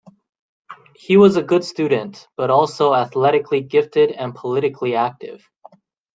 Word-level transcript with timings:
He 0.95 1.15
was 1.15 1.35
a 1.37 1.43
good 1.43 1.63
student, 1.63 2.27
but 2.35 2.49
also 2.49 2.91
athletically 2.95 3.61
gifted 3.61 4.09
and 4.11 4.33
politically 4.33 4.95
active. 4.95 5.47